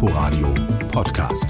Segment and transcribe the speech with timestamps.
[0.00, 0.54] Inforadio
[0.92, 1.48] Podcast.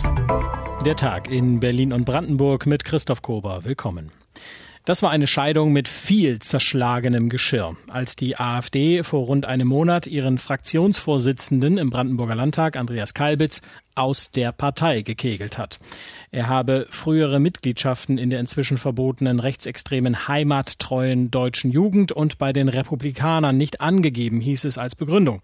[0.87, 3.65] Der Tag in Berlin und Brandenburg mit Christoph Kober.
[3.65, 4.11] Willkommen.
[4.87, 7.77] Das war eine Scheidung mit viel zerschlagenem Geschirr.
[7.89, 13.61] Als die AfD vor rund einem Monat ihren Fraktionsvorsitzenden im Brandenburger Landtag, Andreas Kalbitz,
[13.99, 15.79] aus der Partei gekegelt hat.
[16.31, 22.69] Er habe frühere Mitgliedschaften in der inzwischen verbotenen rechtsextremen heimattreuen deutschen Jugend und bei den
[22.69, 25.43] Republikanern nicht angegeben, hieß es als Begründung.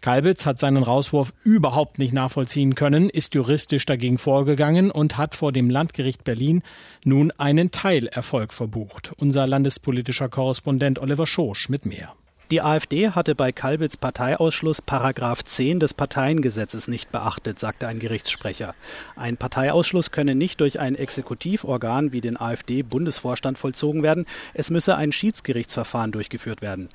[0.00, 5.50] Kalbitz hat seinen Rauswurf überhaupt nicht nachvollziehen können, ist juristisch dagegen vorgegangen und hat vor
[5.50, 6.62] dem Landgericht Berlin
[7.04, 9.10] nun einen Teilerfolg verbucht.
[9.18, 12.14] Unser landespolitischer Korrespondent Oliver Schosch mit mehr.
[12.50, 18.74] Die AfD hatte bei Kalbitz Parteiausschluss Paragraph 10 des Parteiengesetzes nicht beachtet, sagte ein Gerichtssprecher.
[19.16, 24.24] Ein Parteiausschluss könne nicht durch ein Exekutivorgan wie den AfD-Bundesvorstand vollzogen werden.
[24.54, 26.88] Es müsse ein Schiedsgerichtsverfahren durchgeführt werden.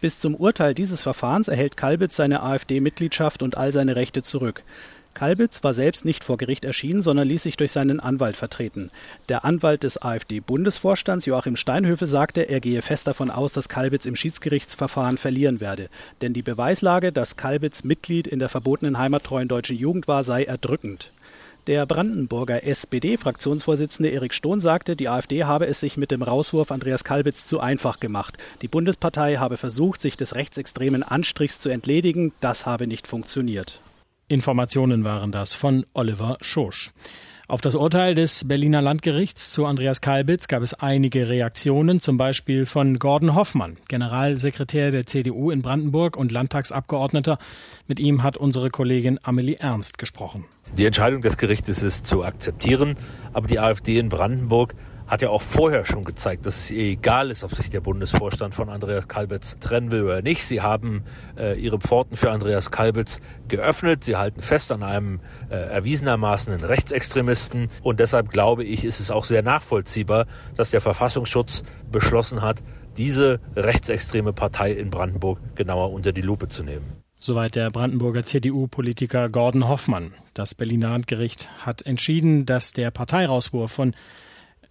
[0.00, 4.64] Bis zum Urteil dieses Verfahrens erhält Kalbitz seine AfD-Mitgliedschaft und all seine Rechte zurück.
[5.16, 8.90] Kalbitz war selbst nicht vor Gericht erschienen, sondern ließ sich durch seinen Anwalt vertreten.
[9.30, 14.14] Der Anwalt des AfD-Bundesvorstands Joachim Steinhöfe sagte, er gehe fest davon aus, dass Kalbitz im
[14.14, 15.88] Schiedsgerichtsverfahren verlieren werde.
[16.20, 21.12] Denn die Beweislage, dass Kalbitz Mitglied in der verbotenen heimattreuen deutschen Jugend war, sei erdrückend.
[21.66, 27.04] Der Brandenburger SPD-Fraktionsvorsitzende Erik Stohn sagte, die AfD habe es sich mit dem Rauswurf Andreas
[27.04, 28.36] Kalbitz zu einfach gemacht.
[28.60, 32.34] Die Bundespartei habe versucht, sich des rechtsextremen Anstrichs zu entledigen.
[32.42, 33.80] Das habe nicht funktioniert.
[34.28, 36.90] Informationen waren das von Oliver Schosch.
[37.48, 42.66] Auf das Urteil des Berliner Landgerichts zu Andreas Kalbitz gab es einige Reaktionen, zum Beispiel
[42.66, 47.38] von Gordon Hoffmann, Generalsekretär der CDU in Brandenburg und Landtagsabgeordneter.
[47.86, 50.44] Mit ihm hat unsere Kollegin Amelie Ernst gesprochen.
[50.76, 52.96] Die Entscheidung des Gerichtes ist zu akzeptieren,
[53.32, 54.74] aber die AfD in Brandenburg
[55.06, 58.54] hat ja auch vorher schon gezeigt, dass es ihr egal ist, ob sich der Bundesvorstand
[58.54, 60.44] von Andreas Kalbitz trennen will oder nicht.
[60.44, 61.04] Sie haben
[61.38, 64.04] äh, ihre Pforten für Andreas Kalbitz geöffnet.
[64.04, 67.68] Sie halten fest an einem äh, erwiesenermaßen Rechtsextremisten.
[67.82, 72.62] Und deshalb glaube ich, ist es auch sehr nachvollziehbar, dass der Verfassungsschutz beschlossen hat,
[72.96, 77.02] diese rechtsextreme Partei in Brandenburg genauer unter die Lupe zu nehmen.
[77.18, 80.12] Soweit der Brandenburger CDU-Politiker Gordon Hoffmann.
[80.34, 83.94] Das Berliner Landgericht hat entschieden, dass der Parteirauswurf von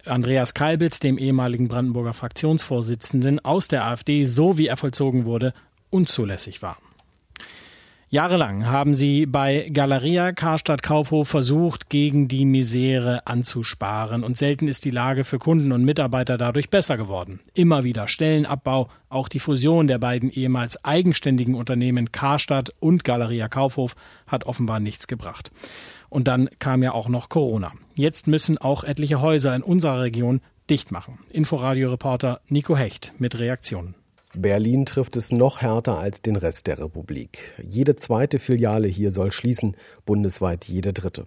[0.08, 5.54] Andreas Kalbitz, dem ehemaligen Brandenburger Fraktionsvorsitzenden aus der AfD, so wie er vollzogen wurde,
[5.90, 6.78] unzulässig war.
[8.08, 14.84] Jahrelang haben sie bei Galeria Karstadt Kaufhof versucht, gegen die Misere anzusparen und selten ist
[14.84, 17.40] die Lage für Kunden und Mitarbeiter dadurch besser geworden.
[17.52, 23.96] Immer wieder Stellenabbau, auch die Fusion der beiden ehemals eigenständigen Unternehmen Karstadt und Galeria Kaufhof
[24.28, 25.50] hat offenbar nichts gebracht.
[26.08, 27.72] Und dann kam ja auch noch Corona.
[27.94, 30.40] Jetzt müssen auch etliche Häuser in unserer Region
[30.70, 31.18] dicht machen.
[31.30, 33.94] Inforadio-Reporter Nico Hecht mit Reaktionen.
[34.38, 37.54] Berlin trifft es noch härter als den Rest der Republik.
[37.66, 41.24] Jede zweite Filiale hier soll schließen, bundesweit jede dritte.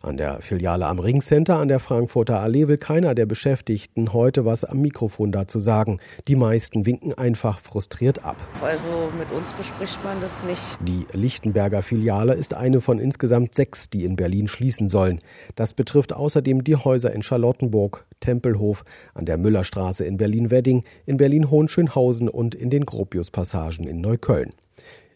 [0.00, 4.64] An der Filiale am Ringcenter an der Frankfurter Allee will keiner der Beschäftigten heute was
[4.64, 5.98] am Mikrofon dazu sagen.
[6.28, 8.36] Die meisten winken einfach frustriert ab.
[8.62, 10.78] Also mit uns bespricht man das nicht.
[10.80, 15.18] Die Lichtenberger Filiale ist eine von insgesamt sechs, die in Berlin schließen sollen.
[15.56, 18.84] Das betrifft außerdem die Häuser in Charlottenburg, Tempelhof,
[19.14, 24.50] an der Müllerstraße in Berlin-Wedding, in Berlin-Hohenschönhausen und in den Gropius-Passagen in Neukölln.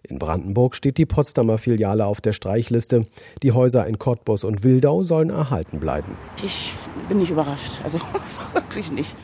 [0.09, 3.07] In Brandenburg steht die Potsdamer Filiale auf der Streichliste.
[3.43, 6.17] Die Häuser in Cottbus und Wildau sollen erhalten bleiben.
[6.43, 6.73] Ich
[7.09, 7.99] bin nicht überrascht, also
[8.53, 9.17] wirklich nicht,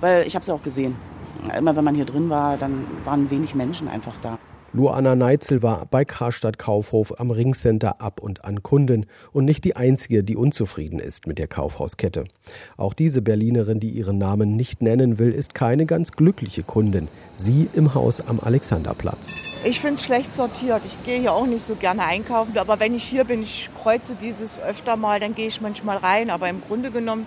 [0.00, 0.96] weil ich habe es auch gesehen.
[1.56, 4.38] Immer wenn man hier drin war, dann waren wenig Menschen einfach da.
[4.76, 9.74] Luana Neitzel war bei Karstadt Kaufhof am Ringcenter ab und an Kunden und nicht die
[9.74, 12.24] einzige, die unzufrieden ist mit der Kaufhauskette.
[12.76, 17.08] Auch diese Berlinerin, die ihren Namen nicht nennen will, ist keine ganz glückliche Kundin.
[17.36, 19.32] Sie im Haus am Alexanderplatz.
[19.64, 20.82] Ich finde es schlecht sortiert.
[20.84, 24.14] Ich gehe hier auch nicht so gerne einkaufen, aber wenn ich hier bin, ich kreuze
[24.20, 26.28] dieses öfter mal, dann gehe ich manchmal rein.
[26.28, 27.26] Aber im Grunde genommen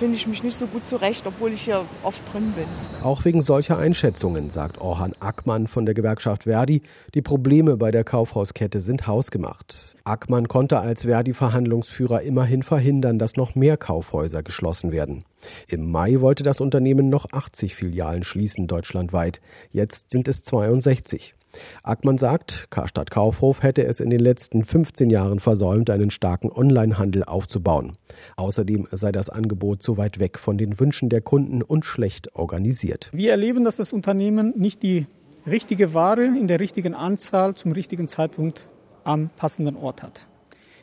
[0.00, 2.64] finde ich mich nicht so gut zurecht, obwohl ich hier oft drin bin.
[3.04, 6.80] Auch wegen solcher Einschätzungen, sagt Orhan Ackmann von der Gewerkschaft Verdi,
[7.12, 9.98] die Probleme bei der Kaufhauskette sind hausgemacht.
[10.04, 15.22] Ackmann konnte als Verdi-Verhandlungsführer immerhin verhindern, dass noch mehr Kaufhäuser geschlossen werden.
[15.68, 19.42] Im Mai wollte das Unternehmen noch 80 Filialen schließen deutschlandweit.
[19.70, 21.34] Jetzt sind es 62.
[21.82, 27.24] Ackmann sagt, Karstadt Kaufhof hätte es in den letzten 15 Jahren versäumt, einen starken Onlinehandel
[27.24, 27.92] aufzubauen.
[28.36, 33.10] Außerdem sei das Angebot zu weit weg von den Wünschen der Kunden und schlecht organisiert.
[33.12, 35.06] Wir erleben, dass das Unternehmen nicht die
[35.46, 38.68] richtige Ware in der richtigen Anzahl zum richtigen Zeitpunkt
[39.04, 40.26] am passenden Ort hat.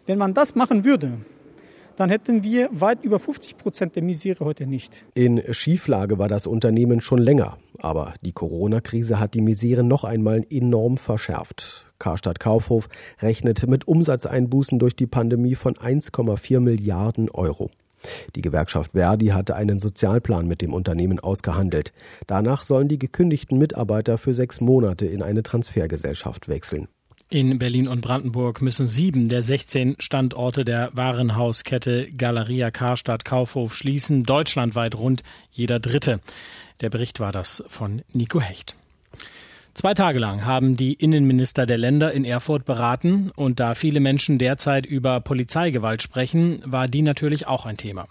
[0.05, 1.13] Wenn man das machen würde,
[1.97, 5.05] dann hätten wir weit über 50 Prozent der Misere heute nicht.
[5.15, 7.57] In Schieflage war das Unternehmen schon länger.
[7.79, 11.85] Aber die Corona-Krise hat die Misere noch einmal enorm verschärft.
[11.99, 12.89] Karstadt Kaufhof
[13.21, 17.69] rechnet mit Umsatzeinbußen durch die Pandemie von 1,4 Milliarden Euro.
[18.35, 21.93] Die Gewerkschaft Verdi hatte einen Sozialplan mit dem Unternehmen ausgehandelt.
[22.27, 26.87] Danach sollen die gekündigten Mitarbeiter für sechs Monate in eine Transfergesellschaft wechseln.
[27.29, 34.23] In Berlin und Brandenburg müssen sieben der 16 Standorte der Warenhauskette Galeria Karstadt Kaufhof schließen,
[34.23, 36.21] deutschlandweit rund jeder dritte.
[36.79, 38.75] Der Bericht war das von Nico Hecht.
[39.73, 44.39] Zwei Tage lang haben die Innenminister der Länder in Erfurt beraten und da viele Menschen
[44.39, 48.07] derzeit über Polizeigewalt sprechen, war die natürlich auch ein Thema.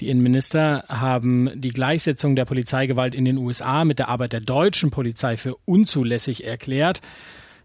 [0.00, 4.90] Die Innenminister haben die Gleichsetzung der Polizeigewalt in den USA mit der Arbeit der deutschen
[4.90, 7.02] Polizei für unzulässig erklärt.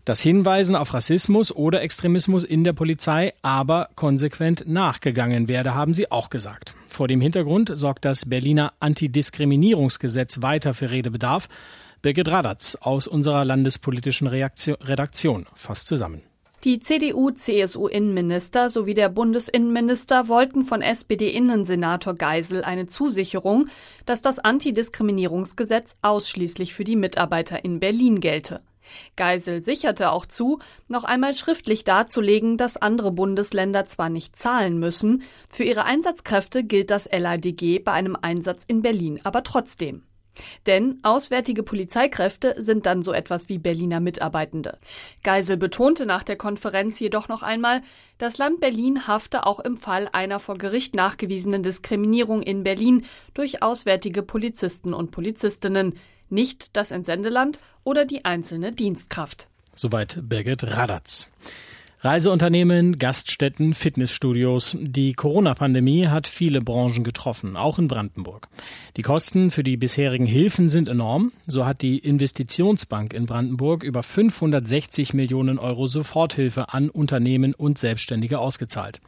[0.05, 6.11] Das Hinweisen auf Rassismus oder Extremismus in der Polizei aber konsequent nachgegangen werde, haben sie
[6.11, 6.73] auch gesagt.
[6.89, 11.47] Vor dem Hintergrund sorgt das Berliner Antidiskriminierungsgesetz weiter für Redebedarf.
[12.01, 16.21] Birgit Radatz aus unserer landespolitischen Reaktion, Redaktion fasst zusammen.
[16.65, 23.69] Die CDU-CSU-Innenminister sowie der Bundesinnenminister wollten von SPD-Innensenator Geisel eine Zusicherung,
[24.05, 28.61] dass das Antidiskriminierungsgesetz ausschließlich für die Mitarbeiter in Berlin gelte.
[29.15, 35.23] Geisel sicherte auch zu, noch einmal schriftlich darzulegen, dass andere Bundesländer zwar nicht zahlen müssen,
[35.49, 40.03] für ihre Einsatzkräfte gilt das LADG bei einem Einsatz in Berlin aber trotzdem.
[40.65, 44.79] Denn auswärtige Polizeikräfte sind dann so etwas wie Berliner Mitarbeitende.
[45.23, 47.81] Geisel betonte nach der Konferenz jedoch noch einmal,
[48.17, 53.61] das Land Berlin hafte auch im Fall einer vor Gericht nachgewiesenen Diskriminierung in Berlin durch
[53.61, 55.99] auswärtige Polizisten und Polizistinnen,
[56.33, 59.47] nicht das Entsendeland oder die einzelne Dienstkraft.
[59.75, 61.31] Soweit Birgit Radatz.
[62.03, 64.75] Reiseunternehmen, Gaststätten, Fitnessstudios.
[64.77, 68.49] Die Corona-Pandemie hat viele Branchen getroffen, auch in Brandenburg.
[68.97, 71.31] Die Kosten für die bisherigen Hilfen sind enorm.
[71.47, 78.39] So hat die Investitionsbank in Brandenburg über 560 Millionen Euro Soforthilfe an Unternehmen und Selbstständige
[78.39, 78.99] ausgezahlt.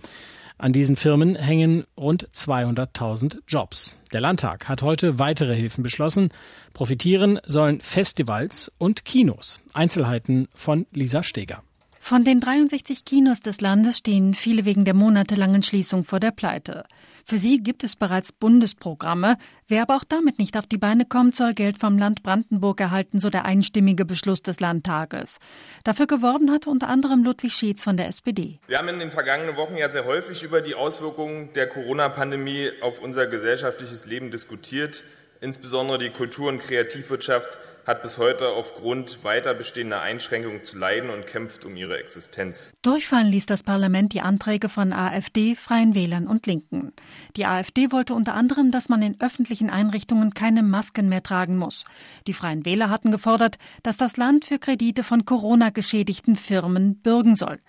[0.58, 3.94] An diesen Firmen hängen rund 200.000 Jobs.
[4.14, 6.30] Der Landtag hat heute weitere Hilfen beschlossen.
[6.74, 9.60] Profitieren sollen Festivals und Kinos.
[9.74, 11.62] Einzelheiten von Lisa Steger.
[12.08, 16.84] Von den 63 Kinos des Landes stehen viele wegen der monatelangen Schließung vor der Pleite.
[17.26, 19.38] Für sie gibt es bereits Bundesprogramme.
[19.68, 23.20] Wer aber auch damit nicht auf die Beine kommt, soll Geld vom Land Brandenburg erhalten,
[23.20, 25.38] so der einstimmige Beschluss des Landtages.
[25.84, 28.60] Dafür geworben hat unter anderem Ludwig Schietz von der SPD.
[28.68, 33.00] Wir haben in den vergangenen Wochen ja sehr häufig über die Auswirkungen der Corona-Pandemie auf
[33.00, 35.04] unser gesellschaftliches Leben diskutiert.
[35.42, 41.28] Insbesondere die Kultur- und Kreativwirtschaft hat bis heute aufgrund weiter bestehender Einschränkungen zu leiden und
[41.28, 42.74] kämpft um ihre Existenz.
[42.82, 46.94] Durchfallen ließ das Parlament die Anträge von AfD, Freien Wählern und Linken.
[47.36, 51.86] Die AfD wollte unter anderem, dass man in öffentlichen Einrichtungen keine Masken mehr tragen muss.
[52.28, 57.36] Die Freien Wähler hatten gefordert, dass das Land für Kredite von Corona geschädigten Firmen bürgen
[57.36, 57.60] soll.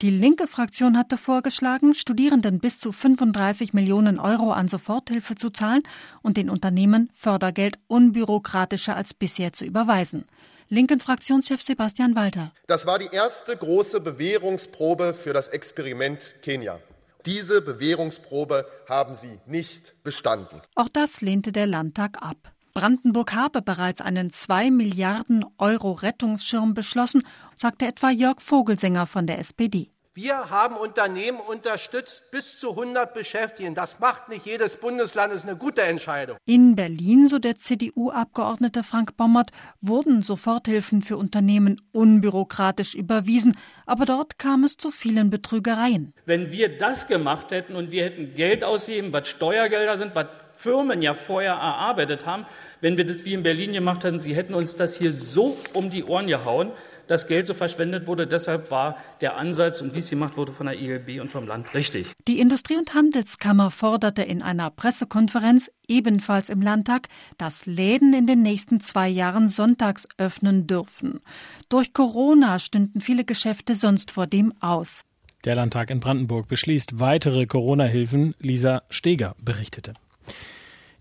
[0.00, 5.82] Die linke Fraktion hatte vorgeschlagen, Studierenden bis zu 35 Millionen Euro an Soforthilfe zu zahlen
[6.22, 10.24] und den Unternehmen Fördergeld unbürokratischer als bisher zu überweisen.
[10.68, 12.52] Linken Fraktionschef Sebastian Walter.
[12.68, 16.78] Das war die erste große Bewährungsprobe für das Experiment Kenia.
[17.26, 20.62] Diese Bewährungsprobe haben sie nicht bestanden.
[20.76, 22.52] Auch das lehnte der Landtag ab.
[22.78, 27.24] Brandenburg habe bereits einen 2 Milliarden Euro Rettungsschirm beschlossen,
[27.56, 29.90] sagte etwa Jörg Vogelsänger von der SPD.
[30.14, 33.74] Wir haben Unternehmen unterstützt bis zu 100 Beschäftigten.
[33.74, 36.36] Das macht nicht jedes Bundesland, das ist eine gute Entscheidung.
[36.44, 43.56] In Berlin, so der CDU-Abgeordnete Frank Bommert, wurden Soforthilfen für Unternehmen unbürokratisch überwiesen,
[43.86, 46.12] aber dort kam es zu vielen Betrügereien.
[46.26, 50.26] Wenn wir das gemacht hätten und wir hätten Geld ausgeben, was Steuergelder sind, was
[50.58, 52.44] Firmen ja vorher erarbeitet haben,
[52.80, 55.88] wenn wir das wie in Berlin gemacht hätten, sie hätten uns das hier so um
[55.88, 56.72] die Ohren gehauen,
[57.06, 58.26] dass Geld so verschwendet wurde.
[58.26, 61.72] Deshalb war der Ansatz und wie es gemacht wurde von der ILB und vom Land
[61.74, 62.12] richtig.
[62.26, 67.06] Die Industrie- und Handelskammer forderte in einer Pressekonferenz ebenfalls im Landtag,
[67.38, 71.20] dass Läden in den nächsten zwei Jahren sonntags öffnen dürfen.
[71.68, 75.02] Durch Corona stünden viele Geschäfte sonst vor dem aus.
[75.44, 78.34] Der Landtag in Brandenburg beschließt weitere Corona-Hilfen.
[78.40, 79.92] Lisa Steger berichtete.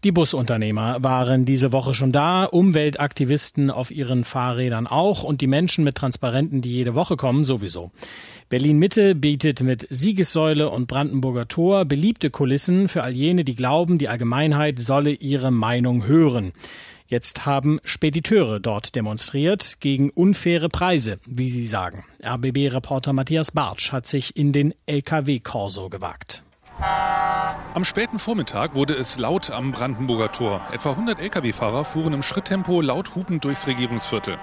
[0.03, 5.83] Die Busunternehmer waren diese Woche schon da, Umweltaktivisten auf ihren Fahrrädern auch und die Menschen
[5.83, 7.91] mit Transparenten, die jede Woche kommen, sowieso.
[8.47, 13.97] Berlin Mitte bietet mit Siegessäule und Brandenburger Tor beliebte Kulissen für all jene, die glauben,
[13.97, 16.53] die Allgemeinheit solle ihre Meinung hören.
[17.07, 22.05] Jetzt haben Spediteure dort demonstriert gegen unfaire Preise, wie sie sagen.
[22.23, 26.43] RBB-Reporter Matthias Bartsch hat sich in den LKW-Korso gewagt.
[27.77, 30.61] Am späten Vormittag wurde es laut am Brandenburger Tor.
[30.71, 34.39] Etwa 100 Lkw-Fahrer fuhren im Schritttempo laut hupend durchs Regierungsviertel.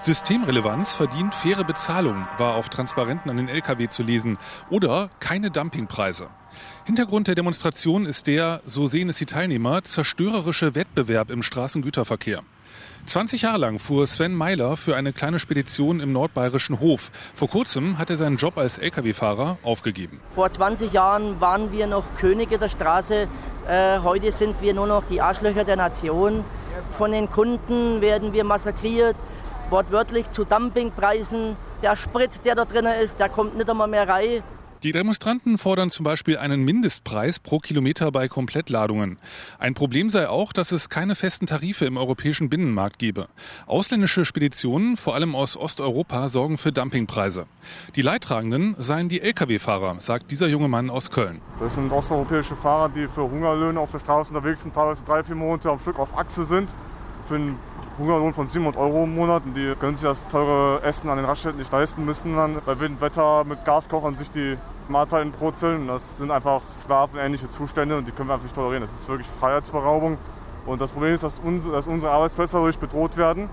[0.00, 4.36] Systemrelevanz verdient faire Bezahlung, war auf Transparenten an den Lkw zu lesen.
[4.68, 6.28] Oder keine Dumpingpreise.
[6.84, 12.42] Hintergrund der Demonstration ist der, so sehen es die Teilnehmer, zerstörerische Wettbewerb im Straßengüterverkehr.
[13.06, 17.10] 20 Jahre lang fuhr Sven Meiler für eine kleine Spedition im nordbayerischen Hof.
[17.34, 20.20] Vor kurzem hat er seinen Job als Lkw-Fahrer aufgegeben.
[20.34, 23.28] Vor 20 Jahren waren wir noch Könige der Straße.
[23.68, 26.44] Äh, heute sind wir nur noch die Arschlöcher der Nation.
[26.92, 29.16] Von den Kunden werden wir massakriert,
[29.70, 31.56] wortwörtlich zu Dumpingpreisen.
[31.82, 34.42] Der Sprit, der da drin ist, der kommt nicht einmal mehr rein.
[34.84, 39.18] Die Demonstranten fordern zum Beispiel einen Mindestpreis pro Kilometer bei Komplettladungen.
[39.58, 43.28] Ein Problem sei auch, dass es keine festen Tarife im europäischen Binnenmarkt gebe.
[43.64, 47.46] Ausländische Speditionen, vor allem aus Osteuropa, sorgen für Dumpingpreise.
[47.96, 51.40] Die Leidtragenden seien die Lkw-Fahrer, sagt dieser junge Mann aus Köln.
[51.60, 55.34] Das sind osteuropäische Fahrer, die für Hungerlöhne auf der Straße unterwegs sind, teilweise drei, vier
[55.34, 56.74] Monate am Stück auf Achse sind.
[57.24, 57.58] Für einen
[57.98, 59.44] Hungerlohn von 700 Euro im Monat.
[59.56, 63.44] Die können sich das teure Essen an den Raststätten nicht leisten, müssen dann bei Windwetter
[63.44, 65.86] mit Gaskochern sich die Mahlzeiten brutzeln.
[65.86, 68.82] Das sind einfach sklavenähnliche Zustände und die können wir einfach nicht tolerieren.
[68.82, 70.18] Das ist wirklich Freiheitsberaubung.
[70.66, 73.48] Und das Problem ist, dass, uns, dass unsere Arbeitsplätze dadurch bedroht werden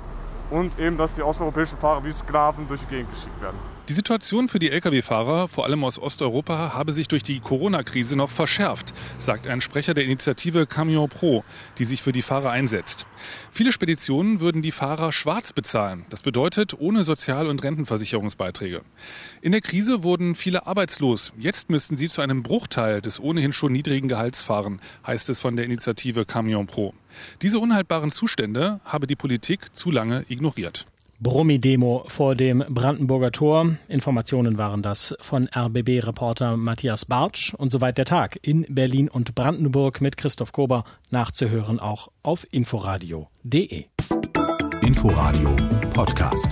[0.49, 3.57] und eben, dass die osteuropäischen Fahrer wie Sklaven durch die Gegend geschickt werden.
[3.91, 8.29] Die Situation für die Lkw-Fahrer, vor allem aus Osteuropa, habe sich durch die Corona-Krise noch
[8.29, 11.43] verschärft, sagt ein Sprecher der Initiative Camion Pro,
[11.77, 13.05] die sich für die Fahrer einsetzt.
[13.51, 16.05] Viele Speditionen würden die Fahrer schwarz bezahlen.
[16.09, 18.83] Das bedeutet ohne Sozial- und Rentenversicherungsbeiträge.
[19.41, 21.33] In der Krise wurden viele arbeitslos.
[21.37, 25.57] Jetzt müssten sie zu einem Bruchteil des ohnehin schon niedrigen Gehalts fahren, heißt es von
[25.57, 26.93] der Initiative Camion Pro.
[27.41, 30.85] Diese unhaltbaren Zustände habe die Politik zu lange ignoriert.
[31.21, 33.77] Brummi-Demo vor dem Brandenburger Tor.
[33.87, 37.53] Informationen waren das von RBB-Reporter Matthias Bartsch.
[37.53, 43.85] Und soweit der Tag in Berlin und Brandenburg mit Christoph Kober nachzuhören auch auf inforadio.de.
[44.81, 45.55] Inforadio
[45.93, 46.49] Podcast.